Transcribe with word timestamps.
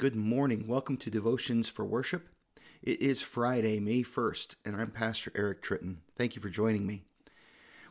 Good 0.00 0.16
morning. 0.16 0.66
Welcome 0.66 0.96
to 0.96 1.10
Devotions 1.10 1.68
for 1.68 1.84
Worship. 1.84 2.26
It 2.80 3.02
is 3.02 3.20
Friday, 3.20 3.80
May 3.80 4.02
1st, 4.02 4.54
and 4.64 4.74
I'm 4.74 4.92
Pastor 4.92 5.30
Eric 5.34 5.62
Tritton. 5.62 5.98
Thank 6.16 6.34
you 6.34 6.40
for 6.40 6.48
joining 6.48 6.86
me. 6.86 7.02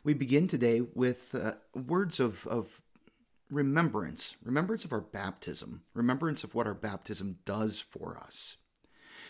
We 0.04 0.16
begin 0.16 0.48
today 0.48 0.82
with 0.82 1.36
uh, 1.36 1.52
words 1.76 2.20
of, 2.20 2.48
of 2.48 2.82
remembrance, 3.52 4.38
remembrance 4.44 4.86
of 4.86 4.92
our 4.92 5.02
baptism, 5.02 5.84
remembrance 5.94 6.44
of 6.44 6.56
what 6.56 6.66
our 6.66 6.74
baptism 6.74 7.38
does 7.46 7.80
for 7.80 8.18
us. 8.18 8.58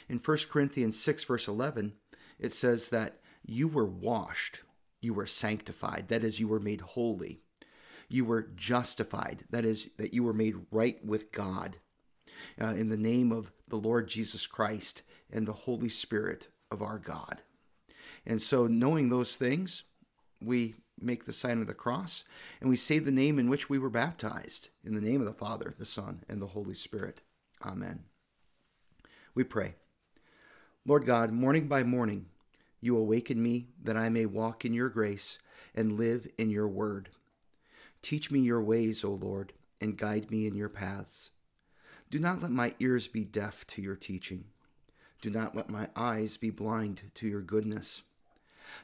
In 0.07 0.19
1 0.19 0.37
Corinthians 0.49 0.97
6, 0.97 1.25
verse 1.25 1.49
11, 1.49 1.95
it 2.39 2.53
says 2.53 2.87
that 2.91 3.19
you 3.45 3.67
were 3.67 3.85
washed, 3.85 4.61
you 5.01 5.13
were 5.13 5.25
sanctified, 5.25 6.07
that 6.07 6.23
is, 6.23 6.39
you 6.39 6.47
were 6.47 6.61
made 6.61 6.79
holy. 6.79 7.41
You 8.07 8.23
were 8.23 8.49
justified, 8.55 9.43
that 9.49 9.65
is, 9.65 9.89
that 9.97 10.13
you 10.13 10.23
were 10.23 10.33
made 10.33 10.55
right 10.71 11.03
with 11.03 11.33
God 11.33 11.75
uh, 12.61 12.67
in 12.67 12.89
the 12.89 12.97
name 12.97 13.31
of 13.31 13.51
the 13.67 13.77
Lord 13.77 14.07
Jesus 14.07 14.47
Christ 14.47 15.01
and 15.31 15.47
the 15.47 15.53
Holy 15.53 15.89
Spirit 15.89 16.47
of 16.71 16.81
our 16.81 16.99
God. 16.99 17.41
And 18.25 18.41
so, 18.41 18.67
knowing 18.67 19.09
those 19.09 19.35
things, 19.35 19.83
we 20.41 20.75
make 21.01 21.25
the 21.25 21.33
sign 21.33 21.61
of 21.61 21.67
the 21.67 21.73
cross 21.73 22.23
and 22.59 22.69
we 22.69 22.75
say 22.75 22.99
the 22.99 23.11
name 23.11 23.39
in 23.39 23.49
which 23.49 23.69
we 23.69 23.79
were 23.79 23.89
baptized 23.89 24.69
in 24.83 24.93
the 24.93 25.01
name 25.01 25.21
of 25.21 25.27
the 25.27 25.33
Father, 25.33 25.73
the 25.77 25.85
Son, 25.85 26.23
and 26.27 26.41
the 26.41 26.47
Holy 26.47 26.75
Spirit. 26.75 27.21
Amen. 27.65 28.03
We 29.33 29.43
pray. 29.43 29.75
Lord 30.85 31.05
God, 31.05 31.31
morning 31.31 31.67
by 31.67 31.83
morning, 31.83 32.27
you 32.81 32.97
awaken 32.97 33.41
me 33.41 33.67
that 33.83 33.97
I 33.97 34.09
may 34.09 34.25
walk 34.25 34.65
in 34.65 34.73
your 34.73 34.89
grace 34.89 35.39
and 35.75 35.97
live 35.97 36.27
in 36.37 36.49
your 36.49 36.67
word. 36.67 37.09
Teach 38.01 38.31
me 38.31 38.39
your 38.39 38.61
ways, 38.61 39.03
O 39.03 39.11
Lord, 39.11 39.53
and 39.81 39.97
guide 39.97 40.31
me 40.31 40.47
in 40.47 40.55
your 40.55 40.69
paths. 40.69 41.31
Do 42.11 42.17
not 42.17 42.41
let 42.41 42.49
my 42.49 42.73
ears 42.79 43.07
be 43.07 43.23
deaf 43.23 43.67
to 43.67 43.83
your 43.83 43.95
teaching. 43.95 44.45
Do 45.21 45.29
not 45.29 45.55
let 45.55 45.69
my 45.69 45.89
eyes 45.95 46.37
be 46.37 46.49
blind 46.49 47.11
to 47.13 47.27
your 47.27 47.41
goodness. 47.41 48.01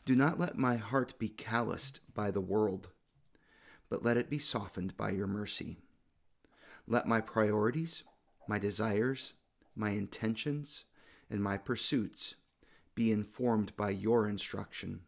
Do 0.05 0.15
not 0.15 0.39
let 0.39 0.59
my 0.59 0.75
heart 0.75 1.17
be 1.17 1.29
calloused 1.29 2.01
by 2.13 2.29
the 2.29 2.41
world, 2.41 2.89
but 3.89 4.03
let 4.03 4.17
it 4.17 4.29
be 4.29 4.37
softened 4.37 4.95
by 4.95 5.09
your 5.09 5.25
mercy. 5.25 5.77
Let 6.87 7.07
my 7.07 7.19
priorities, 7.19 8.03
my 8.47 8.59
desires, 8.59 9.33
my 9.75 9.91
intentions, 9.91 10.85
and 11.27 11.41
my 11.41 11.57
pursuits 11.57 12.35
be 12.93 13.11
informed 13.11 13.75
by 13.75 13.89
your 13.89 14.27
instruction. 14.27 15.01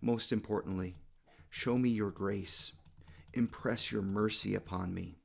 Most 0.00 0.32
importantly, 0.32 0.96
show 1.50 1.78
me 1.78 1.90
your 1.90 2.10
grace. 2.10 2.72
Impress 3.32 3.92
your 3.92 4.02
mercy 4.02 4.56
upon 4.56 4.92
me 4.92 5.21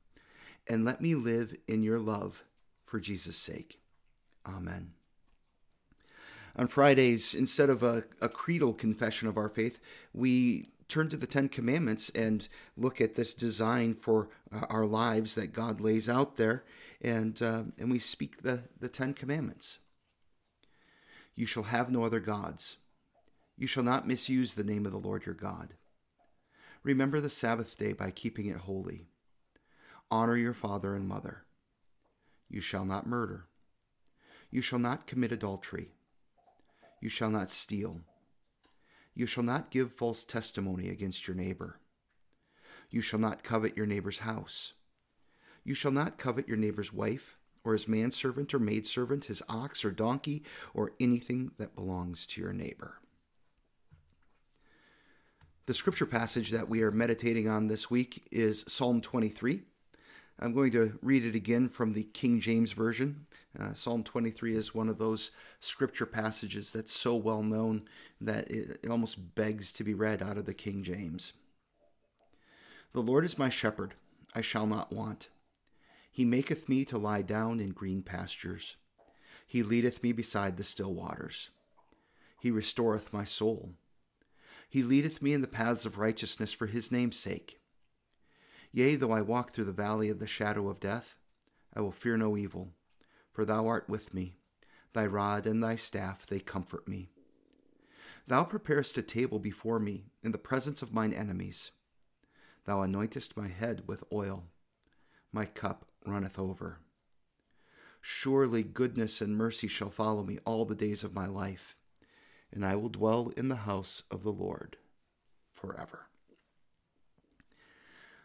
and 0.68 0.84
let 0.84 1.00
me 1.00 1.14
live 1.14 1.56
in 1.66 1.82
your 1.82 1.98
love 1.98 2.44
for 2.84 3.00
Jesus' 3.00 3.36
sake. 3.36 3.80
Amen. 4.46 4.92
On 6.56 6.66
Fridays, 6.66 7.34
instead 7.34 7.70
of 7.70 7.82
a, 7.82 8.04
a 8.20 8.28
creedal 8.28 8.72
confession 8.72 9.28
of 9.28 9.36
our 9.36 9.48
faith, 9.48 9.80
we 10.12 10.70
turn 10.88 11.08
to 11.08 11.16
the 11.16 11.26
Ten 11.26 11.48
Commandments 11.48 12.10
and 12.10 12.48
look 12.76 13.00
at 13.00 13.14
this 13.14 13.34
design 13.34 13.94
for 13.94 14.28
uh, 14.52 14.64
our 14.68 14.86
lives 14.86 15.34
that 15.34 15.52
God 15.52 15.80
lays 15.80 16.08
out 16.08 16.36
there, 16.36 16.64
and, 17.00 17.40
uh, 17.40 17.64
and 17.78 17.90
we 17.90 17.98
speak 17.98 18.42
the, 18.42 18.64
the 18.80 18.88
Ten 18.88 19.14
Commandments. 19.14 19.78
You 21.36 21.46
shall 21.46 21.64
have 21.64 21.90
no 21.90 22.04
other 22.04 22.20
gods. 22.20 22.78
You 23.56 23.66
shall 23.66 23.84
not 23.84 24.08
misuse 24.08 24.54
the 24.54 24.64
name 24.64 24.86
of 24.86 24.92
the 24.92 24.98
Lord 24.98 25.26
your 25.26 25.34
God. 25.34 25.74
Remember 26.82 27.20
the 27.20 27.28
Sabbath 27.28 27.76
day 27.76 27.92
by 27.92 28.10
keeping 28.10 28.46
it 28.46 28.56
holy. 28.56 29.06
Honor 30.10 30.36
your 30.36 30.54
father 30.54 30.94
and 30.94 31.06
mother. 31.06 31.44
You 32.48 32.60
shall 32.60 32.84
not 32.84 33.06
murder. 33.06 33.46
You 34.50 34.62
shall 34.62 34.78
not 34.78 35.06
commit 35.06 35.32
adultery. 35.32 35.90
You 37.02 37.10
shall 37.10 37.30
not 37.30 37.50
steal. 37.50 38.00
You 39.14 39.26
shall 39.26 39.44
not 39.44 39.70
give 39.70 39.92
false 39.92 40.24
testimony 40.24 40.88
against 40.88 41.28
your 41.28 41.36
neighbor. 41.36 41.80
You 42.90 43.02
shall 43.02 43.18
not 43.18 43.44
covet 43.44 43.76
your 43.76 43.84
neighbor's 43.84 44.20
house. 44.20 44.72
You 45.62 45.74
shall 45.74 45.92
not 45.92 46.16
covet 46.16 46.48
your 46.48 46.56
neighbor's 46.56 46.92
wife, 46.92 47.36
or 47.62 47.74
his 47.74 47.86
manservant 47.86 48.54
or 48.54 48.58
maidservant, 48.58 49.26
his 49.26 49.42
ox 49.48 49.84
or 49.84 49.90
donkey, 49.90 50.42
or 50.72 50.92
anything 50.98 51.50
that 51.58 51.74
belongs 51.74 52.24
to 52.28 52.40
your 52.40 52.54
neighbor. 52.54 53.00
The 55.66 55.74
scripture 55.74 56.06
passage 56.06 56.50
that 56.52 56.70
we 56.70 56.80
are 56.82 56.90
meditating 56.90 57.46
on 57.46 57.66
this 57.66 57.90
week 57.90 58.26
is 58.30 58.64
Psalm 58.68 59.02
23. 59.02 59.64
I'm 60.40 60.52
going 60.52 60.70
to 60.72 60.96
read 61.02 61.24
it 61.24 61.34
again 61.34 61.68
from 61.68 61.92
the 61.92 62.04
King 62.04 62.38
James 62.38 62.70
Version. 62.70 63.26
Uh, 63.58 63.74
Psalm 63.74 64.04
23 64.04 64.54
is 64.54 64.74
one 64.74 64.88
of 64.88 64.98
those 64.98 65.32
scripture 65.58 66.06
passages 66.06 66.72
that's 66.72 66.92
so 66.92 67.16
well 67.16 67.42
known 67.42 67.88
that 68.20 68.48
it, 68.48 68.78
it 68.84 68.90
almost 68.90 69.34
begs 69.34 69.72
to 69.72 69.84
be 69.84 69.94
read 69.94 70.22
out 70.22 70.38
of 70.38 70.44
the 70.44 70.54
King 70.54 70.84
James. 70.84 71.32
The 72.92 73.02
Lord 73.02 73.24
is 73.24 73.36
my 73.36 73.48
shepherd, 73.48 73.94
I 74.32 74.40
shall 74.40 74.66
not 74.66 74.92
want. 74.92 75.28
He 76.10 76.24
maketh 76.24 76.68
me 76.68 76.84
to 76.84 76.98
lie 76.98 77.22
down 77.22 77.58
in 77.58 77.70
green 77.70 78.02
pastures. 78.02 78.76
He 79.46 79.62
leadeth 79.64 80.02
me 80.02 80.12
beside 80.12 80.56
the 80.56 80.64
still 80.64 80.94
waters. 80.94 81.50
He 82.40 82.52
restoreth 82.52 83.12
my 83.12 83.24
soul. 83.24 83.72
He 84.70 84.84
leadeth 84.84 85.20
me 85.20 85.32
in 85.32 85.40
the 85.40 85.48
paths 85.48 85.84
of 85.84 85.98
righteousness 85.98 86.52
for 86.52 86.66
his 86.66 86.92
name's 86.92 87.18
sake. 87.18 87.57
Yea, 88.72 88.96
though 88.96 89.12
I 89.12 89.22
walk 89.22 89.50
through 89.50 89.64
the 89.64 89.72
valley 89.72 90.08
of 90.10 90.18
the 90.18 90.26
shadow 90.26 90.68
of 90.68 90.80
death, 90.80 91.18
I 91.74 91.80
will 91.80 91.92
fear 91.92 92.16
no 92.16 92.36
evil, 92.36 92.72
for 93.32 93.44
thou 93.44 93.66
art 93.66 93.88
with 93.88 94.12
me. 94.12 94.36
Thy 94.92 95.06
rod 95.06 95.46
and 95.46 95.62
thy 95.62 95.76
staff, 95.76 96.26
they 96.26 96.40
comfort 96.40 96.88
me. 96.88 97.10
Thou 98.26 98.44
preparest 98.44 98.98
a 98.98 99.02
table 99.02 99.38
before 99.38 99.78
me 99.78 100.04
in 100.22 100.32
the 100.32 100.38
presence 100.38 100.82
of 100.82 100.92
mine 100.92 101.12
enemies. 101.12 101.70
Thou 102.64 102.82
anointest 102.82 103.36
my 103.36 103.48
head 103.48 103.84
with 103.86 104.04
oil. 104.12 104.44
My 105.32 105.46
cup 105.46 105.86
runneth 106.04 106.38
over. 106.38 106.80
Surely 108.00 108.62
goodness 108.62 109.20
and 109.20 109.36
mercy 109.36 109.68
shall 109.68 109.90
follow 109.90 110.22
me 110.22 110.38
all 110.44 110.64
the 110.64 110.74
days 110.74 111.02
of 111.04 111.14
my 111.14 111.26
life, 111.26 111.76
and 112.52 112.64
I 112.64 112.76
will 112.76 112.90
dwell 112.90 113.32
in 113.36 113.48
the 113.48 113.56
house 113.56 114.02
of 114.10 114.22
the 114.22 114.32
Lord 114.32 114.76
forever. 115.52 116.07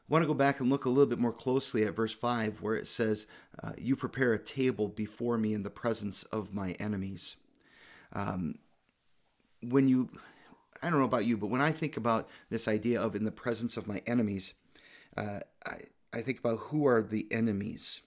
I 0.10 0.14
want 0.14 0.24
to 0.24 0.28
go 0.28 0.34
back 0.34 0.60
and 0.60 0.70
look 0.70 0.84
a 0.84 0.90
little 0.90 1.06
bit 1.06 1.20
more 1.20 1.32
closely 1.32 1.86
at 1.86 1.96
verse 1.96 2.12
5, 2.12 2.62
where 2.62 2.76
it 2.76 2.88
says, 2.88 3.26
uh, 3.64 3.72
You 3.78 3.96
prepare 3.96 4.34
a 4.34 4.40
table 4.40 4.90
before 4.90 5.38
me 5.38 5.54
in 5.54 5.64
the 5.64 5.70
presence 5.70 6.24
of 6.24 6.54
my 6.54 6.72
enemies. 6.74 7.38
Um, 8.12 8.56
when 9.62 9.88
you, 9.88 10.10
I 10.82 10.90
don't 10.90 11.00
know 11.00 11.06
about 11.06 11.26
you, 11.26 11.38
but 11.38 11.48
when 11.48 11.62
I 11.62 11.72
think 11.72 11.96
about 11.96 12.28
this 12.50 12.68
idea 12.68 13.02
of 13.02 13.16
in 13.16 13.24
the 13.24 13.32
presence 13.32 13.78
of 13.78 13.88
my 13.88 14.02
enemies, 14.06 14.56
uh, 15.16 15.40
I, 15.66 15.84
I 16.12 16.22
think 16.22 16.40
about 16.40 16.60
who 16.60 16.86
are 16.86 17.02
the 17.02 17.26
enemies. 17.32 18.02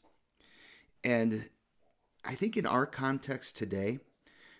And 1.02 1.48
I 2.26 2.34
think 2.34 2.58
in 2.58 2.66
our 2.66 2.84
context 2.84 3.56
today, 3.56 4.00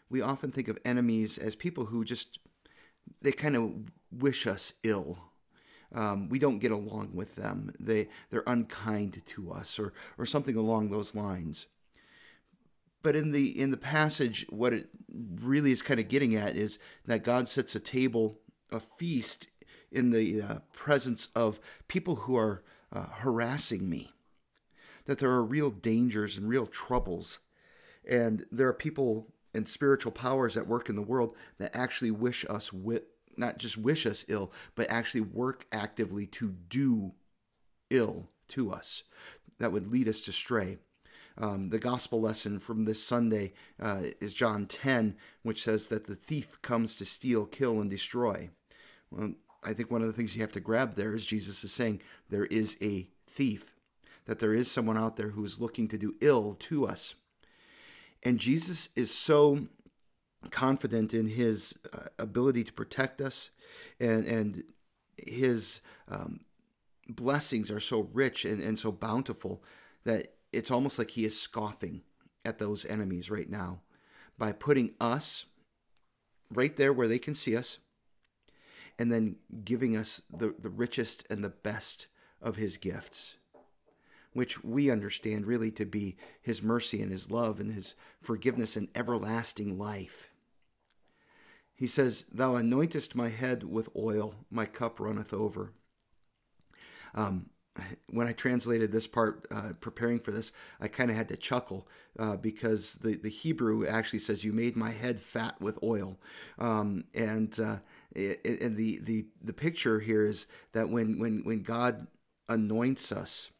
we 0.09 0.23
often 0.23 0.53
think 0.53 0.69
of 0.69 0.79
enemies 0.87 1.37
as 1.37 1.55
people 1.55 1.85
who 1.85 2.03
just, 2.03 2.39
they 3.21 3.33
kind 3.33 3.57
of 3.57 3.73
wish 4.11 4.47
us 4.47 4.73
ill 4.83 5.19
um, 5.97 6.29
we 6.29 6.39
don't 6.39 6.59
get 6.59 6.71
along 6.71 7.11
with 7.15 7.35
them. 7.37 7.75
They 7.81 8.09
they're 8.31 8.45
unkind 8.47 9.23
to 9.25 9.51
us, 9.51 9.81
or 9.81 9.95
or 10.19 10.27
something 10.27 10.55
along 10.55 10.91
those 10.91 11.15
lines. 11.15 11.67
But 13.03 13.17
in 13.17 13.33
the 13.33 13.59
in 13.59 13.71
the 13.71 13.77
passage, 13.77 14.47
what 14.51 14.75
it 14.75 14.91
really 15.09 15.73
is 15.73 15.83
kind 15.83 15.99
of 15.99 16.09
getting 16.09 16.37
at 16.37 16.55
is 16.55 16.79
that 17.07 17.25
God 17.25 17.49
sets 17.49 17.75
a 17.75 17.81
table, 17.81 18.39
a 18.71 18.79
feast, 18.81 19.49
in 19.91 20.11
the 20.11 20.43
uh, 20.43 20.59
presence 20.73 21.29
of 21.35 21.59
people 21.89 22.17
who 22.17 22.37
are 22.37 22.63
uh, 22.93 23.07
harassing 23.07 23.89
me. 23.89 24.13
That 25.07 25.19
there 25.19 25.31
are 25.31 25.45
real 25.45 25.71
dangers 25.71 26.37
and 26.37 26.49
real 26.49 26.67
troubles, 26.67 27.39
and 28.07 28.45
there 28.53 28.69
are 28.69 28.75
people 28.75 29.29
and 29.55 29.67
spiritual 29.67 30.13
powers 30.13 30.57
at 30.57 30.67
work 30.67 30.91
in 30.91 30.97
the 30.97 31.01
world 31.03 31.35
that 31.57 31.75
actually 31.75 32.11
wish 32.11 32.45
us 32.51 32.71
with 32.73 33.05
not 33.39 33.59
just 33.59 33.77
wish 33.77 34.07
us 34.07 34.25
ill, 34.29 34.53
but 34.75 34.91
actually 34.91 35.21
work 35.23 35.67
actively 35.73 36.27
to 36.27 36.55
do 36.69 37.13
ill 37.91 38.29
to 38.49 38.73
us 38.73 39.03
that 39.59 39.73
would 39.73 39.91
lead 39.91 40.09
us 40.09 40.21
to 40.23 40.33
stray. 40.33 40.79
Um, 41.39 41.69
the 41.69 41.79
gospel 41.79 42.21
lesson 42.21 42.59
from 42.59 42.85
this 42.85 43.03
Sunday 43.03 43.53
uh, 43.81 44.03
is 44.21 44.33
John 44.33 44.67
10, 44.67 45.17
which 45.43 45.63
says 45.63 45.89
that 45.89 46.07
the 46.07 46.15
thief 46.15 46.61
comes 46.63 46.97
to 46.97 47.05
steal, 47.05 47.45
kill, 47.45 47.81
and 47.81 47.91
destroy. 47.91 48.49
Well, 49.11 49.33
I 49.63 49.73
think 49.73 49.91
one 49.91 50.01
of 50.01 50.07
the 50.07 50.13
things 50.13 50.35
you 50.35 50.43
have 50.43 50.53
to 50.53 50.61
grab 50.61 50.95
there 50.95 51.15
is 51.15 51.27
Jesus 51.27 51.63
is 51.63 51.73
saying 51.73 52.01
there 52.31 52.47
is 52.47 52.79
a 52.81 53.09
thief, 53.27 53.75
that 54.25 54.39
there 54.39 54.55
is 54.55 54.71
someone 54.71 54.97
out 54.97 55.17
there 55.17 55.31
who 55.31 55.45
is 55.45 55.61
looking 55.61 55.89
to 55.89 55.99
do 55.99 56.15
ill 56.21 56.55
to 56.61 56.87
us. 56.87 57.15
And 58.23 58.39
Jesus 58.39 58.89
is 58.97 59.13
so 59.13 59.69
confident 60.51 61.13
in 61.13 61.27
his 61.27 61.79
uh, 61.93 62.07
ability 62.19 62.65
to 62.65 62.73
protect 62.73 63.21
us 63.21 63.51
and 63.99 64.25
and 64.27 64.65
his 65.17 65.81
um, 66.09 66.41
blessings 67.09 67.71
are 67.71 67.81
so 67.81 68.09
rich 68.13 68.45
and, 68.45 68.63
and 68.63 68.79
so 68.79 68.93
bountiful 68.93 69.63
that 70.05 70.35
it's 70.53 70.71
almost 70.71 70.99
like 70.99 71.11
he 71.11 71.25
is 71.25 71.41
scoffing 71.41 72.03
at 72.45 72.59
those 72.59 72.85
enemies 72.85 73.31
right 73.31 73.51
now 73.51 73.81
by 74.39 74.53
putting 74.53 74.95
us 75.01 75.47
right 76.53 76.77
there 76.77 76.93
where 76.93 77.09
they 77.09 77.19
can 77.19 77.35
see 77.35 77.57
us 77.57 77.79
and 78.99 79.13
then 79.13 79.37
giving 79.65 79.97
us 79.97 80.23
the, 80.31 80.55
the 80.59 80.69
richest 80.69 81.27
and 81.29 81.45
the 81.45 81.51
best 81.51 82.07
of 82.41 82.57
his 82.57 82.77
gifts, 82.77 83.37
which 84.37 84.63
we 84.63 84.91
understand 84.91 85.47
really 85.47 85.71
to 85.71 85.87
be 85.87 86.15
his 86.43 86.63
mercy 86.63 87.01
and 87.01 87.11
his 87.11 87.31
love 87.31 87.59
and 87.59 87.73
his 87.73 87.95
forgiveness 88.21 88.77
and 88.77 88.89
everlasting 88.95 89.79
life. 89.79 90.29
He 91.75 91.87
says, 91.87 92.27
Thou 92.31 92.53
anointest 92.53 93.15
my 93.15 93.31
head 93.31 93.65
with 93.65 93.89
oil, 93.97 94.35
my 94.51 94.67
cup 94.67 95.01
runneth 95.01 95.33
over. 95.33 95.73
Um, 97.15 97.49
when 98.11 98.27
I 98.27 98.33
translated 98.33 98.93
this 98.93 99.07
part, 99.07 99.47
uh, 99.51 99.73
preparing 99.81 100.19
for 100.19 100.33
this, 100.33 100.53
I 100.83 100.89
kind 100.89 101.11
of 101.11 101.17
had 101.17 101.29
to 101.29 101.37
chuckle 101.37 101.89
uh, 102.19 102.37
because 102.37 102.97
the, 102.97 103.17
the 103.17 103.31
Hebrew 103.31 103.87
actually 103.87 104.19
says, 104.19 104.45
"You 104.45 104.53
made 104.53 104.77
my 104.77 104.91
head 104.91 105.19
fat 105.19 105.61
with 105.61 105.79
oil," 105.83 106.19
um, 106.59 107.05
and 107.15 107.59
uh, 107.59 107.79
and 108.15 108.77
the, 108.77 109.01
the 109.03 109.27
the 109.43 109.53
picture 109.53 110.01
here 110.01 110.25
is 110.25 110.47
that 110.73 110.89
when 110.89 111.19
when 111.19 111.43
when 111.45 111.63
God 111.63 112.07
anoints 112.49 113.13
us, 113.13 113.51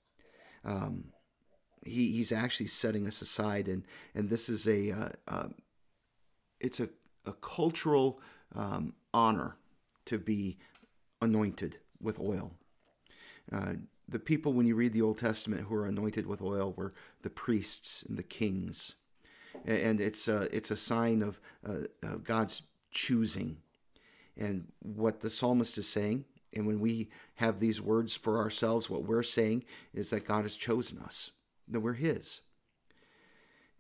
um, 0.67 1.05
he 1.83 2.13
he's 2.13 2.33
actually 2.33 2.67
setting 2.67 3.07
us 3.07 3.23
aside, 3.23 3.69
and 3.69 3.85
and 4.15 4.29
this 4.29 4.49
is 4.49 4.67
a 4.67 4.91
uh, 4.91 5.09
uh, 5.29 5.49
it's 6.61 6.81
a 6.81 6.89
a 7.25 7.33
cultural 7.33 8.21
um, 8.55 8.95
honor 9.15 9.57
to 10.05 10.19
be 10.19 10.59
anointed 11.23 11.79
with 12.01 12.21
oil. 12.21 12.53
Uh, 13.53 13.75
the 14.09 14.19
people, 14.19 14.53
when 14.53 14.67
you 14.67 14.77
read 14.77 14.93
the 14.93 15.03
Old 15.03 15.19
Testament, 15.19 15.63
who 15.63 15.75
are 15.75 15.87
anointed 15.87 16.27
with 16.27 16.41
oil 16.43 16.73
were 16.77 16.95
the 17.23 17.31
priests 17.31 18.05
and 18.09 18.17
the 18.17 18.23
kings, 18.23 18.95
and 19.65 20.01
it's 20.01 20.29
a, 20.29 20.49
it's 20.57 20.71
a 20.71 20.77
sign 20.77 21.23
of 21.23 21.41
uh, 21.69 22.17
God's 22.23 22.63
choosing. 22.91 23.59
And 24.37 24.69
what 24.81 25.21
the 25.21 25.31
psalmist 25.31 25.79
is 25.79 25.89
saying, 25.89 26.25
and 26.57 26.67
when 26.67 26.81
we 26.81 27.11
have 27.37 27.61
these 27.61 27.81
words 27.81 28.17
for 28.17 28.39
ourselves, 28.39 28.89
what 28.89 29.05
we're 29.05 29.23
saying 29.23 29.65
is 29.93 30.11
that 30.11 30.27
God 30.27 30.43
has 30.43 30.57
chosen 30.57 30.99
us, 30.99 31.31
that 31.69 31.81
we're 31.81 31.95
His. 31.95 32.41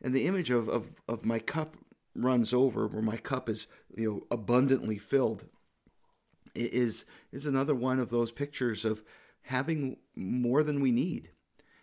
And 0.02 0.14
the 0.14 0.26
image 0.26 0.50
of, 0.50 0.68
of, 0.68 0.90
of 1.08 1.24
my 1.24 1.38
cup 1.38 1.76
runs 2.14 2.52
over, 2.52 2.86
where 2.86 3.02
my 3.02 3.16
cup 3.16 3.48
is 3.48 3.66
you 3.96 4.10
know 4.10 4.26
abundantly 4.30 4.98
filled, 4.98 5.46
is 6.54 7.04
is 7.32 7.46
another 7.46 7.74
one 7.74 7.98
of 7.98 8.10
those 8.10 8.32
pictures 8.32 8.84
of 8.84 9.02
having 9.42 9.96
more 10.14 10.62
than 10.62 10.80
we 10.80 10.92
need, 10.92 11.30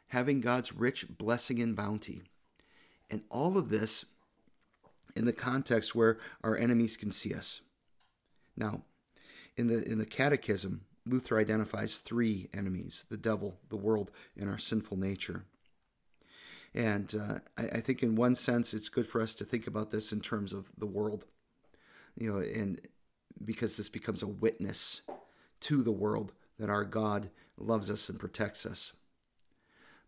having 0.07 0.41
God's 0.41 0.73
rich 0.73 1.05
blessing 1.17 1.59
and 1.59 1.75
bounty. 1.75 2.23
And 3.09 3.21
all 3.29 3.57
of 3.57 3.69
this 3.69 4.05
in 5.15 5.25
the 5.25 5.33
context 5.33 5.93
where 5.93 6.17
our 6.43 6.57
enemies 6.57 6.97
can 6.97 7.11
see 7.11 7.33
us. 7.33 7.61
Now, 8.55 8.83
in 9.57 9.67
the 9.67 9.83
in 9.83 9.99
the 9.99 10.05
catechism, 10.05 10.81
Luther 11.05 11.37
identifies 11.37 11.97
three 11.97 12.49
enemies: 12.53 13.05
the 13.09 13.17
devil, 13.17 13.57
the 13.69 13.77
world, 13.77 14.11
and 14.37 14.49
our 14.49 14.57
sinful 14.57 14.97
nature. 14.97 15.45
And 16.75 17.13
uh, 17.15 17.39
I, 17.57 17.77
I, 17.77 17.81
think, 17.81 18.01
in 18.01 18.15
one 18.15 18.33
sense, 18.33 18.73
it's 18.73 18.89
good 18.89 19.05
for 19.05 19.21
us 19.21 19.35
to 19.35 19.45
think 19.45 19.67
about 19.67 19.91
this 19.91 20.11
in 20.11 20.21
terms 20.21 20.53
of 20.53 20.71
the 20.75 20.87
world, 20.87 21.25
you 22.17 22.31
know, 22.31 22.39
and 22.39 22.81
because 23.45 23.77
this 23.77 23.89
becomes 23.89 24.23
a 24.23 24.27
witness 24.27 25.01
to 25.61 25.83
the 25.83 25.91
world 25.91 26.33
that 26.57 26.71
our 26.71 26.83
God 26.83 27.29
loves 27.57 27.91
us 27.91 28.09
and 28.09 28.19
protects 28.19 28.65
us. 28.65 28.93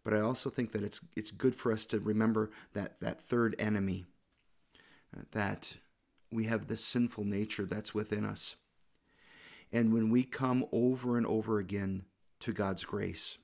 But 0.03 0.13
I 0.13 0.21
also 0.21 0.49
think 0.49 0.71
that 0.71 0.83
it's 0.83 1.01
it's 1.15 1.31
good 1.31 1.55
for 1.55 1.71
us 1.71 1.85
to 1.87 1.99
remember 1.99 2.51
that 2.73 2.99
that 2.99 3.21
third 3.21 3.55
enemy, 3.59 4.05
uh, 5.15 5.21
that 5.31 5.77
we 6.31 6.45
have 6.45 6.67
this 6.67 6.83
sinful 6.83 7.25
nature 7.25 7.65
that's 7.65 7.93
within 7.93 8.25
us. 8.25 8.55
And 9.71 9.93
when 9.93 10.09
we 10.09 10.23
come 10.23 10.65
over 10.71 11.17
and 11.17 11.25
over 11.25 11.59
again 11.59 12.05
to 12.41 12.53
God's 12.53 12.85
grace, 12.85 13.37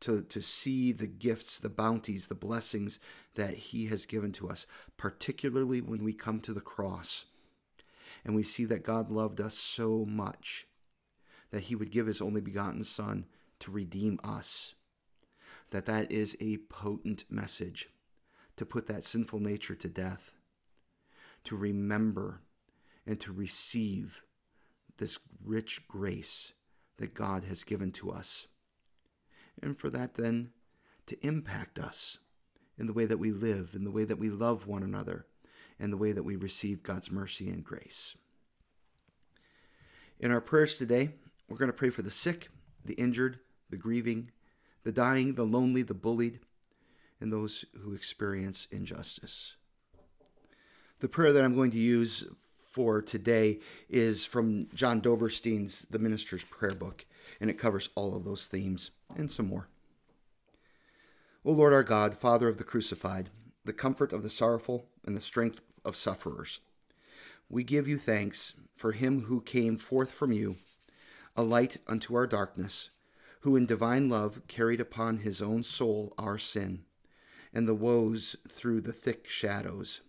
to, 0.00 0.22
to 0.22 0.40
see 0.40 0.92
the 0.92 1.06
gifts, 1.06 1.58
the 1.58 1.68
bounties, 1.68 2.26
the 2.26 2.34
blessings 2.34 2.98
that 3.34 3.54
He 3.54 3.86
has 3.86 4.06
given 4.06 4.32
to 4.32 4.48
us, 4.48 4.66
particularly 4.96 5.80
when 5.80 6.04
we 6.04 6.12
come 6.12 6.40
to 6.40 6.52
the 6.52 6.60
cross 6.60 7.26
and 8.26 8.34
we 8.34 8.42
see 8.42 8.64
that 8.64 8.82
God 8.82 9.10
loved 9.10 9.40
us 9.40 9.54
so 9.54 10.04
much 10.04 10.66
that 11.50 11.62
he 11.62 11.76
would 11.76 11.92
give 11.92 12.06
his 12.06 12.20
only 12.20 12.40
begotten 12.40 12.82
son 12.82 13.24
to 13.60 13.70
redeem 13.70 14.18
us 14.24 14.74
that 15.70 15.86
that 15.86 16.10
is 16.10 16.36
a 16.40 16.58
potent 16.68 17.24
message 17.30 17.88
to 18.56 18.66
put 18.66 18.88
that 18.88 19.04
sinful 19.04 19.38
nature 19.38 19.76
to 19.76 19.88
death 19.88 20.32
to 21.44 21.56
remember 21.56 22.40
and 23.06 23.20
to 23.20 23.32
receive 23.32 24.22
this 24.98 25.18
rich 25.44 25.86
grace 25.88 26.52
that 26.98 27.14
God 27.14 27.44
has 27.44 27.64
given 27.64 27.92
to 27.92 28.10
us 28.10 28.46
and 29.62 29.78
for 29.78 29.90
that 29.90 30.14
then 30.14 30.50
to 31.06 31.26
impact 31.26 31.78
us 31.78 32.18
in 32.78 32.86
the 32.86 32.92
way 32.92 33.04
that 33.04 33.18
we 33.18 33.30
live 33.30 33.72
in 33.74 33.84
the 33.84 33.90
way 33.90 34.04
that 34.04 34.18
we 34.18 34.30
love 34.30 34.66
one 34.66 34.82
another 34.82 35.26
and 35.78 35.92
the 35.92 35.98
way 35.98 36.12
that 36.12 36.24
we 36.24 36.36
receive 36.36 36.82
God's 36.82 37.10
mercy 37.10 37.48
and 37.48 37.64
grace 37.64 38.16
in 40.18 40.30
our 40.30 40.40
prayers 40.40 40.76
today 40.76 41.10
we're 41.48 41.58
going 41.58 41.70
to 41.70 41.76
pray 41.76 41.90
for 41.90 42.02
the 42.02 42.10
sick, 42.10 42.48
the 42.84 42.94
injured, 42.94 43.38
the 43.70 43.76
grieving, 43.76 44.30
the 44.82 44.92
dying, 44.92 45.34
the 45.34 45.44
lonely, 45.44 45.82
the 45.82 45.94
bullied, 45.94 46.40
and 47.20 47.32
those 47.32 47.64
who 47.82 47.94
experience 47.94 48.66
injustice. 48.70 49.56
The 51.00 51.08
prayer 51.08 51.32
that 51.32 51.44
I'm 51.44 51.54
going 51.54 51.70
to 51.70 51.78
use 51.78 52.28
for 52.76 53.00
today 53.00 53.58
is 53.88 54.26
from 54.26 54.68
John 54.74 55.00
Doberstein's 55.00 55.86
The 55.88 55.98
Minister's 55.98 56.44
Prayer 56.44 56.74
Book, 56.74 57.06
and 57.40 57.48
it 57.48 57.58
covers 57.58 57.88
all 57.94 58.14
of 58.14 58.24
those 58.24 58.48
themes 58.48 58.90
and 59.16 59.30
some 59.30 59.48
more. 59.48 59.68
O 61.42 61.52
Lord 61.52 61.72
our 61.72 61.82
God, 61.82 62.14
Father 62.14 62.48
of 62.48 62.58
the 62.58 62.64
crucified, 62.64 63.30
the 63.64 63.72
comfort 63.72 64.12
of 64.12 64.22
the 64.22 64.28
sorrowful, 64.28 64.84
and 65.06 65.16
the 65.16 65.22
strength 65.22 65.62
of 65.86 65.96
sufferers, 65.96 66.60
we 67.48 67.64
give 67.64 67.88
you 67.88 67.96
thanks 67.96 68.52
for 68.74 68.92
him 68.92 69.22
who 69.22 69.40
came 69.40 69.78
forth 69.78 70.10
from 70.10 70.30
you 70.30 70.56
a 71.34 71.42
light 71.42 71.78
unto 71.86 72.14
our 72.14 72.26
darkness, 72.26 72.90
who 73.40 73.56
in 73.56 73.64
divine 73.64 74.10
love 74.10 74.42
carried 74.48 74.82
upon 74.82 75.16
his 75.16 75.40
own 75.40 75.62
soul 75.62 76.12
our 76.18 76.36
sin, 76.36 76.84
and 77.54 77.66
the 77.66 77.74
woes 77.74 78.36
through 78.46 78.82
the 78.82 78.92
thick 78.92 79.26
shadows, 79.30 80.02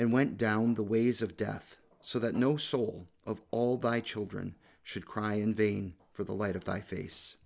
and 0.00 0.14
went 0.14 0.38
down 0.38 0.76
the 0.76 0.82
ways 0.82 1.20
of 1.20 1.36
death, 1.36 1.76
so 2.00 2.18
that 2.18 2.34
no 2.34 2.56
soul 2.56 3.06
of 3.26 3.42
all 3.50 3.76
thy 3.76 4.00
children 4.00 4.54
should 4.82 5.04
cry 5.04 5.34
in 5.34 5.54
vain 5.54 5.92
for 6.10 6.24
the 6.24 6.32
light 6.32 6.56
of 6.56 6.64
thy 6.64 6.80
face. 6.80 7.36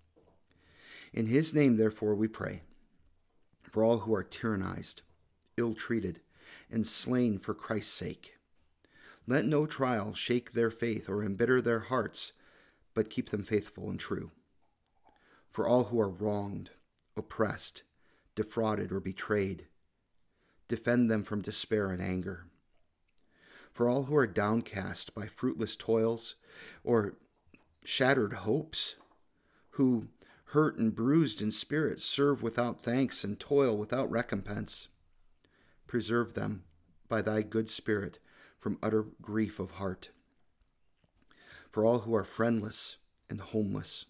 In 1.12 1.26
his 1.26 1.52
name, 1.52 1.74
therefore, 1.74 2.14
we 2.14 2.28
pray, 2.28 2.62
for 3.60 3.82
all 3.82 3.98
who 3.98 4.14
are 4.14 4.22
tyrannized, 4.22 5.02
ill 5.56 5.74
treated, 5.74 6.20
and 6.70 6.86
slain 6.86 7.40
for 7.40 7.54
Christ's 7.54 7.92
sake. 7.92 8.36
Let 9.26 9.44
no 9.44 9.66
trial 9.66 10.14
shake 10.14 10.52
their 10.52 10.70
faith 10.70 11.08
or 11.08 11.24
embitter 11.24 11.60
their 11.60 11.80
hearts 11.80 12.34
but 12.94 13.10
keep 13.10 13.30
them 13.30 13.42
faithful 13.42 13.90
and 13.90 13.98
true. 13.98 14.30
For 15.50 15.66
all 15.66 15.86
who 15.86 15.98
are 15.98 16.08
wronged, 16.08 16.70
oppressed, 17.16 17.82
defrauded, 18.36 18.92
or 18.92 19.00
betrayed, 19.00 19.66
defend 20.68 21.10
them 21.10 21.22
from 21.24 21.42
despair 21.42 21.90
and 21.90 22.02
anger. 22.02 22.46
For 23.72 23.88
all 23.88 24.04
who 24.04 24.16
are 24.16 24.26
downcast 24.26 25.14
by 25.14 25.26
fruitless 25.26 25.76
toils 25.76 26.36
or 26.82 27.14
shattered 27.84 28.32
hopes, 28.32 28.94
who, 29.70 30.08
hurt 30.46 30.78
and 30.78 30.94
bruised 30.94 31.42
in 31.42 31.50
spirit, 31.50 32.00
serve 32.00 32.42
without 32.42 32.80
thanks 32.80 33.24
and 33.24 33.38
toil 33.40 33.76
without 33.76 34.10
recompense, 34.10 34.88
preserve 35.86 36.34
them 36.34 36.64
by 37.08 37.20
thy 37.20 37.42
good 37.42 37.68
spirit 37.68 38.18
from 38.60 38.78
utter 38.82 39.04
grief 39.20 39.58
of 39.58 39.72
heart 39.72 40.10
for 41.74 41.84
all 41.84 41.98
who 41.98 42.14
are 42.14 42.22
friendless 42.22 42.98
and 43.28 43.40
homeless, 43.40 44.06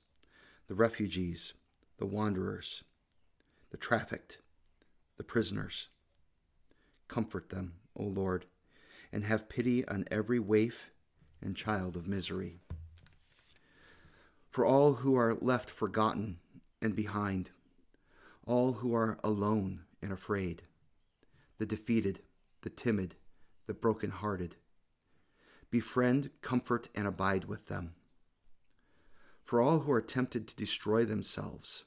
the 0.68 0.74
refugees, 0.74 1.54
the 1.96 2.04
wanderers, 2.04 2.84
the 3.70 3.78
trafficked, 3.78 4.36
the 5.16 5.24
prisoners. 5.24 5.88
Comfort 7.08 7.50
them, 7.50 7.74
O 7.96 8.04
Lord, 8.04 8.46
and 9.12 9.24
have 9.24 9.48
pity 9.48 9.86
on 9.86 10.04
every 10.10 10.38
waif 10.38 10.90
and 11.40 11.56
child 11.56 11.96
of 11.96 12.08
misery. 12.08 12.58
For 14.50 14.64
all 14.64 14.94
who 14.94 15.14
are 15.16 15.34
left 15.34 15.70
forgotten 15.70 16.38
and 16.80 16.94
behind, 16.94 17.50
all 18.46 18.74
who 18.74 18.94
are 18.94 19.18
alone 19.24 19.82
and 20.00 20.12
afraid, 20.12 20.62
the 21.58 21.66
defeated, 21.66 22.20
the 22.62 22.70
timid, 22.70 23.14
the 23.66 23.74
broken-hearted, 23.74 24.56
Befriend, 25.70 26.30
comfort, 26.40 26.88
and 26.94 27.04
abide 27.04 27.46
with 27.46 27.66
them. 27.66 27.96
For 29.42 29.60
all 29.60 29.80
who 29.80 29.90
are 29.90 30.00
tempted 30.00 30.46
to 30.46 30.54
destroy 30.54 31.04
themselves, 31.04 31.84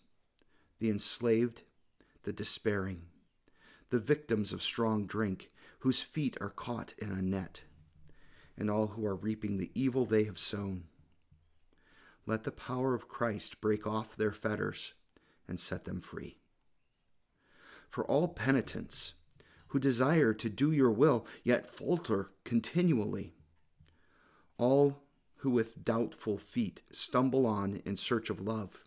the 0.80 0.90
enslaved 0.90 1.62
the 2.24 2.34
despairing, 2.34 3.04
the 3.89 4.00
victims 4.00 4.51
of 4.51 4.62
strong 4.62 5.06
drink, 5.06 5.50
whose 5.79 6.01
feet 6.01 6.38
are 6.41 6.50
caught 6.50 6.94
in 6.98 7.12
a 7.12 7.22
net, 7.22 7.63
and 8.58 8.70
all 8.70 8.88
who 8.88 9.06
are 9.06 9.15
reaping 9.15 9.58
the 9.58 9.72
evil 9.74 10.06
they 10.06 10.24
have 10.24 10.39
sown. 10.39 10.86
Let 12.25 12.44
the 12.44 12.51
power 12.51 12.94
of 12.94 13.08
Christ 13.08 13.62
break 13.62 13.88
off 13.88 14.15
their 14.15 14.34
fetters 14.34 14.94
and 15.48 15.60
set 15.60 15.86
them 15.86 16.01
free. 16.01 16.39
For 17.89 18.03
all 18.06 18.27
penitents 18.27 19.13
who 19.70 19.79
desire 19.79 20.34
to 20.34 20.50
do 20.50 20.72
your 20.72 20.91
will, 20.91 21.25
yet 21.44 21.70
falter 21.70 22.32
continually, 22.44 23.34
all 24.58 25.03
who 25.38 25.50
with 25.50 25.86
doubtful 25.86 26.38
feet 26.38 26.82
stumble 26.91 27.46
on 27.46 27.82
in 27.86 27.96
search 27.96 28.29
of 28.29 28.41
love, 28.41 28.84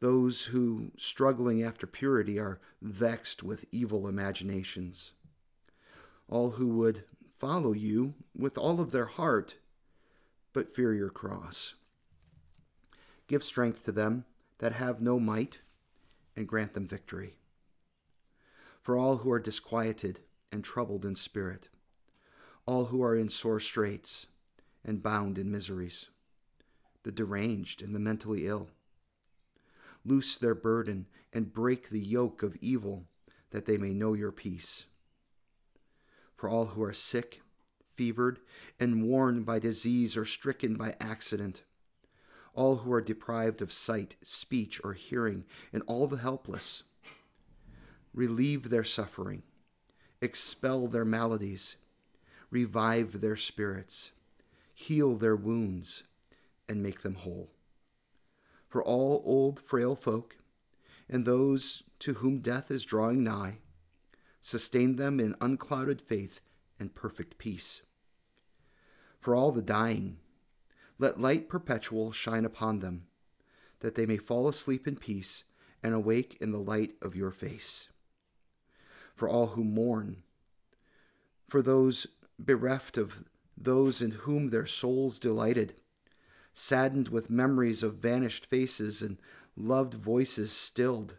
those 0.00 0.46
who, 0.46 0.90
struggling 0.96 1.62
after 1.62 1.86
purity, 1.86 2.38
are 2.38 2.58
vexed 2.82 3.42
with 3.42 3.66
evil 3.70 4.08
imaginations, 4.08 5.12
all 6.28 6.52
who 6.52 6.68
would 6.68 7.04
follow 7.38 7.72
you 7.72 8.14
with 8.36 8.56
all 8.56 8.80
of 8.80 8.92
their 8.92 9.06
heart, 9.06 9.56
but 10.52 10.74
fear 10.74 10.94
your 10.94 11.10
cross. 11.10 11.74
Give 13.26 13.44
strength 13.44 13.84
to 13.84 13.92
them 13.92 14.24
that 14.58 14.72
have 14.72 15.00
no 15.00 15.20
might, 15.20 15.60
and 16.36 16.48
grant 16.48 16.72
them 16.72 16.86
victory. 16.86 17.36
For 18.82 18.96
all 18.96 19.18
who 19.18 19.30
are 19.30 19.38
disquieted 19.38 20.20
and 20.50 20.64
troubled 20.64 21.04
in 21.04 21.14
spirit, 21.14 21.68
all 22.66 22.86
who 22.86 23.02
are 23.02 23.16
in 23.16 23.28
sore 23.28 23.60
straits 23.60 24.26
and 24.84 25.02
bound 25.02 25.38
in 25.38 25.50
miseries, 25.50 26.08
the 27.02 27.12
deranged 27.12 27.82
and 27.82 27.94
the 27.94 28.00
mentally 28.00 28.46
ill, 28.46 28.70
loose 30.04 30.36
their 30.36 30.54
burden 30.54 31.06
and 31.32 31.52
break 31.52 31.88
the 31.88 32.00
yoke 32.00 32.42
of 32.42 32.56
evil, 32.60 33.04
that 33.50 33.66
they 33.66 33.76
may 33.76 33.92
know 33.92 34.14
your 34.14 34.32
peace. 34.32 34.86
For 36.36 36.48
all 36.48 36.66
who 36.66 36.82
are 36.82 36.92
sick, 36.92 37.42
fevered, 37.94 38.40
and 38.78 39.02
worn 39.02 39.42
by 39.42 39.58
disease 39.58 40.16
or 40.16 40.24
stricken 40.24 40.76
by 40.76 40.94
accident, 41.00 41.64
all 42.54 42.76
who 42.76 42.92
are 42.92 43.00
deprived 43.00 43.60
of 43.62 43.72
sight, 43.72 44.16
speech, 44.22 44.80
or 44.82 44.94
hearing, 44.94 45.44
and 45.72 45.82
all 45.86 46.06
the 46.06 46.16
helpless. 46.16 46.82
Relieve 48.14 48.70
their 48.70 48.84
suffering, 48.84 49.42
expel 50.20 50.86
their 50.86 51.04
maladies, 51.04 51.76
revive 52.50 53.20
their 53.20 53.36
spirits, 53.36 54.12
heal 54.74 55.16
their 55.16 55.36
wounds, 55.36 56.02
and 56.68 56.82
make 56.82 57.02
them 57.02 57.14
whole. 57.14 57.50
For 58.70 58.82
all 58.82 59.20
old, 59.26 59.60
frail 59.60 59.96
folk, 59.96 60.36
and 61.08 61.24
those 61.24 61.82
to 61.98 62.14
whom 62.14 62.38
death 62.38 62.70
is 62.70 62.84
drawing 62.84 63.24
nigh, 63.24 63.58
sustain 64.40 64.94
them 64.94 65.18
in 65.18 65.34
unclouded 65.40 66.00
faith 66.00 66.40
and 66.78 66.94
perfect 66.94 67.36
peace. 67.36 67.82
For 69.20 69.34
all 69.34 69.50
the 69.50 69.60
dying, 69.60 70.18
let 70.98 71.20
light 71.20 71.48
perpetual 71.48 72.12
shine 72.12 72.44
upon 72.44 72.78
them, 72.78 73.08
that 73.80 73.96
they 73.96 74.06
may 74.06 74.18
fall 74.18 74.46
asleep 74.46 74.86
in 74.86 74.96
peace 74.96 75.42
and 75.82 75.92
awake 75.92 76.38
in 76.40 76.52
the 76.52 76.58
light 76.58 76.94
of 77.02 77.16
your 77.16 77.32
face. 77.32 77.88
For 79.16 79.28
all 79.28 79.48
who 79.48 79.64
mourn, 79.64 80.22
for 81.48 81.60
those 81.60 82.06
bereft 82.38 82.96
of 82.96 83.24
those 83.56 84.00
in 84.00 84.12
whom 84.12 84.48
their 84.48 84.64
souls 84.64 85.18
delighted, 85.18 85.79
saddened 86.52 87.08
with 87.08 87.30
memories 87.30 87.82
of 87.82 87.94
vanished 87.94 88.46
faces 88.46 89.02
and 89.02 89.18
loved 89.56 89.94
voices 89.94 90.52
stilled. 90.52 91.14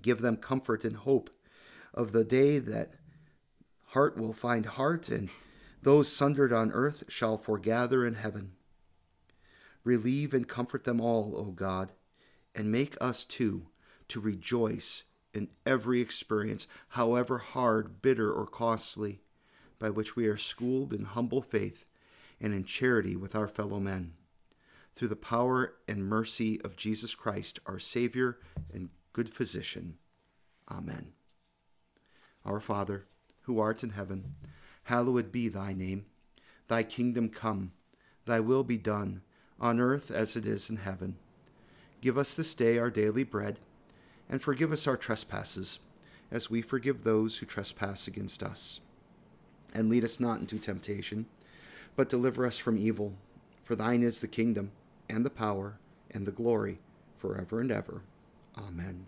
Give 0.00 0.20
them 0.20 0.36
comfort 0.36 0.84
and 0.84 0.96
hope 0.96 1.30
of 1.92 2.12
the 2.12 2.24
day 2.24 2.58
that 2.58 2.94
heart 3.86 4.16
will 4.16 4.32
find 4.32 4.66
heart, 4.66 5.08
and 5.08 5.28
those 5.82 6.12
sundered 6.12 6.52
on 6.52 6.70
earth 6.72 7.04
shall 7.08 7.36
foregather 7.36 8.06
in 8.06 8.14
heaven. 8.14 8.52
Relieve 9.82 10.34
and 10.34 10.46
comfort 10.46 10.84
them 10.84 11.00
all, 11.00 11.34
O 11.36 11.44
God, 11.44 11.92
and 12.54 12.70
make 12.70 12.96
us 13.00 13.24
too 13.24 13.66
to 14.08 14.20
rejoice 14.20 15.04
in 15.32 15.48
every 15.64 16.00
experience, 16.00 16.66
however 16.90 17.38
hard, 17.38 18.02
bitter, 18.02 18.32
or 18.32 18.46
costly, 18.46 19.22
by 19.78 19.88
which 19.88 20.16
we 20.16 20.26
are 20.26 20.36
schooled 20.36 20.92
in 20.92 21.04
humble 21.04 21.40
faith 21.40 21.84
and 22.40 22.54
in 22.54 22.64
charity 22.64 23.16
with 23.16 23.34
our 23.34 23.48
fellow 23.48 23.78
men. 23.78 24.14
Through 24.94 25.08
the 25.08 25.16
power 25.16 25.74
and 25.86 26.04
mercy 26.04 26.60
of 26.62 26.76
Jesus 26.76 27.14
Christ, 27.14 27.60
our 27.66 27.78
Savior 27.78 28.38
and 28.72 28.90
good 29.12 29.28
physician. 29.28 29.98
Amen. 30.70 31.12
Our 32.44 32.60
Father, 32.60 33.06
who 33.42 33.58
art 33.58 33.82
in 33.82 33.90
heaven, 33.90 34.34
hallowed 34.84 35.30
be 35.30 35.48
thy 35.48 35.72
name. 35.72 36.06
Thy 36.68 36.82
kingdom 36.82 37.28
come, 37.28 37.72
thy 38.26 38.40
will 38.40 38.64
be 38.64 38.78
done 38.78 39.22
on 39.60 39.80
earth 39.80 40.10
as 40.10 40.36
it 40.36 40.46
is 40.46 40.70
in 40.70 40.76
heaven. 40.76 41.16
Give 42.00 42.16
us 42.16 42.34
this 42.34 42.54
day 42.54 42.78
our 42.78 42.90
daily 42.90 43.24
bread, 43.24 43.58
and 44.28 44.40
forgive 44.40 44.72
us 44.72 44.86
our 44.86 44.96
trespasses, 44.96 45.80
as 46.30 46.48
we 46.48 46.62
forgive 46.62 47.02
those 47.02 47.38
who 47.38 47.46
trespass 47.46 48.06
against 48.06 48.42
us. 48.42 48.80
And 49.74 49.90
lead 49.90 50.04
us 50.04 50.18
not 50.18 50.40
into 50.40 50.58
temptation, 50.58 51.26
but 51.96 52.08
deliver 52.08 52.46
us 52.46 52.58
from 52.58 52.78
evil. 52.78 53.14
For 53.64 53.74
thine 53.76 54.02
is 54.02 54.20
the 54.20 54.28
kingdom, 54.28 54.72
and 55.08 55.24
the 55.24 55.30
power, 55.30 55.78
and 56.10 56.26
the 56.26 56.32
glory, 56.32 56.78
forever 57.18 57.60
and 57.60 57.70
ever. 57.70 58.02
Amen. 58.56 59.06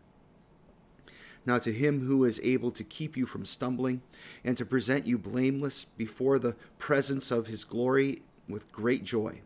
Now, 1.45 1.59
to 1.59 1.73
him 1.73 2.07
who 2.07 2.25
is 2.25 2.41
able 2.45 2.71
to 2.71 2.85
keep 2.85 3.17
you 3.17 3.27
from 3.27 3.45
stumbling, 3.45 4.03
and 4.45 4.57
to 4.57 4.65
present 4.65 5.07
you 5.07 5.19
blameless 5.19 5.85
before 5.85 6.39
the 6.39 6.57
presence 6.79 7.31
of 7.31 7.49
his 7.49 7.65
glory 7.65 8.23
with 8.49 8.71
great 8.71 9.03
joy 9.03 9.41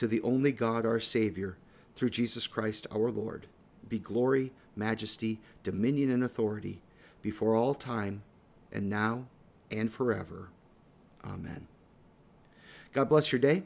to 0.00 0.06
the 0.06 0.22
only 0.22 0.50
God 0.50 0.86
our 0.86 0.98
Savior, 0.98 1.58
through 1.94 2.08
Jesus 2.08 2.46
Christ 2.46 2.86
our 2.90 3.10
Lord, 3.10 3.46
be 3.86 3.98
glory, 3.98 4.50
majesty, 4.74 5.40
dominion, 5.62 6.10
and 6.10 6.24
authority 6.24 6.80
before 7.20 7.54
all 7.54 7.74
time, 7.74 8.22
and 8.72 8.88
now 8.88 9.26
and 9.70 9.92
forever. 9.92 10.48
Amen. 11.22 11.66
God 12.92 13.08
bless 13.08 13.30
your 13.30 13.38
day. 13.38 13.62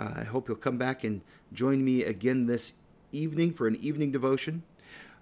Uh, 0.00 0.14
I 0.16 0.24
hope 0.24 0.48
you'll 0.48 0.56
come 0.56 0.78
back 0.78 1.04
and 1.04 1.20
join 1.52 1.84
me 1.84 2.02
again 2.02 2.46
this 2.46 2.72
evening 3.12 3.52
for 3.52 3.66
an 3.66 3.76
evening 3.76 4.10
devotion. 4.10 4.62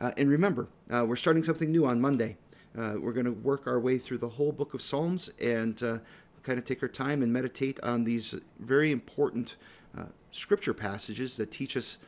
Uh, 0.00 0.12
and 0.16 0.30
remember, 0.30 0.68
uh, 0.90 1.04
we're 1.04 1.16
starting 1.16 1.42
something 1.42 1.72
new 1.72 1.84
on 1.84 2.00
Monday. 2.00 2.36
Uh, 2.78 2.94
we're 3.00 3.12
going 3.12 3.26
to 3.26 3.32
work 3.32 3.66
our 3.66 3.80
way 3.80 3.98
through 3.98 4.18
the 4.18 4.28
whole 4.28 4.52
book 4.52 4.74
of 4.74 4.80
Psalms 4.80 5.28
and 5.42 5.82
uh, 5.82 5.98
kind 6.44 6.56
of 6.56 6.64
take 6.64 6.84
our 6.84 6.88
time 6.88 7.20
and 7.20 7.32
meditate 7.32 7.80
on 7.82 8.04
these 8.04 8.36
very 8.60 8.92
important 8.92 9.56
uh, 9.98 10.04
scripture 10.30 10.72
passages 10.72 11.36
that 11.36 11.50
teach 11.50 11.76
us 11.76 11.98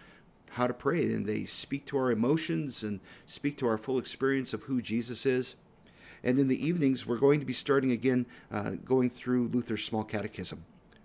how 0.50 0.68
to 0.68 0.72
pray, 0.72 1.02
and 1.02 1.26
they 1.26 1.44
speak 1.46 1.84
to 1.84 1.98
our 1.98 2.12
emotions 2.12 2.84
and 2.84 3.00
speak 3.26 3.58
to 3.58 3.66
our 3.66 3.76
full 3.76 3.98
experience 3.98 4.54
of 4.54 4.62
who 4.62 4.80
Jesus 4.80 5.26
is. 5.26 5.56
And 6.22 6.38
in 6.38 6.46
the 6.46 6.64
evenings, 6.64 7.06
we're 7.06 7.18
going 7.18 7.40
to 7.40 7.46
be 7.46 7.52
starting 7.52 7.90
again 7.90 8.24
going 8.84 9.10
through 9.10 9.48
Luther's 9.48 9.84
Small 9.84 10.04
Catechism. 10.04 10.64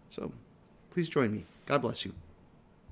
So 0.09 0.31
please 0.91 1.09
join 1.09 1.31
me. 1.31 1.45
God 1.65 1.81
bless 1.81 2.05
you. 2.05 2.13